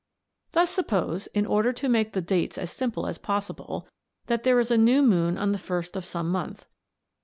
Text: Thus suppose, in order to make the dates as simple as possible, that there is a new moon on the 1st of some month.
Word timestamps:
Thus 0.53 0.71
suppose, 0.71 1.27
in 1.27 1.45
order 1.45 1.71
to 1.73 1.87
make 1.87 2.13
the 2.13 2.23
dates 2.23 2.57
as 2.57 2.71
simple 2.71 3.05
as 3.05 3.19
possible, 3.19 3.87
that 4.25 4.41
there 4.41 4.59
is 4.59 4.71
a 4.71 4.75
new 4.77 5.03
moon 5.03 5.37
on 5.37 5.51
the 5.51 5.59
1st 5.59 5.95
of 5.95 6.05
some 6.07 6.31
month. 6.31 6.65